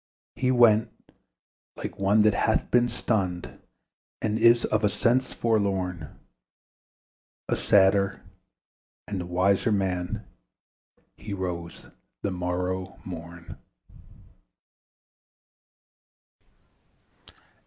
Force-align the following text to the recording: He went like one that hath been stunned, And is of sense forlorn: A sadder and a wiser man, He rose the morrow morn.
He 0.35 0.49
went 0.49 0.89
like 1.75 1.99
one 1.99 2.23
that 2.23 2.33
hath 2.33 2.71
been 2.71 2.89
stunned, 2.89 3.59
And 4.19 4.39
is 4.39 4.65
of 4.65 4.91
sense 4.91 5.31
forlorn: 5.31 6.17
A 7.47 7.55
sadder 7.55 8.19
and 9.07 9.21
a 9.21 9.27
wiser 9.27 9.71
man, 9.71 10.25
He 11.17 11.35
rose 11.35 11.85
the 12.23 12.31
morrow 12.31 12.99
morn. 13.05 13.59